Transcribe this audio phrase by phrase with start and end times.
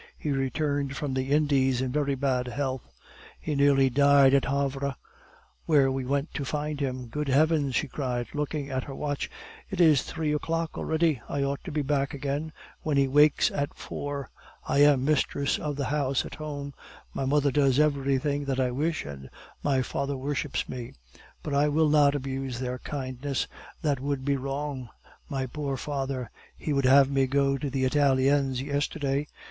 [0.17, 2.89] He returned from the Indies in very bad health.
[3.39, 4.95] He nearly died at Havre,
[5.67, 7.05] where we went to find him.
[7.05, 9.29] Good heavens!" she cried, looking at her watch;
[9.69, 11.21] "it is three o'clock already!
[11.29, 12.51] I ought to be back again
[12.81, 14.31] when he wakes at four.
[14.67, 16.73] I am mistress of the house at home;
[17.13, 19.29] my mother does everything that I wish, and
[19.61, 20.93] my father worships me;
[21.43, 23.45] but I will not abuse their kindness,
[23.83, 24.89] that would be wrong.
[25.29, 26.31] My poor father!
[26.57, 29.27] He would have me go to the Italiens yesterday.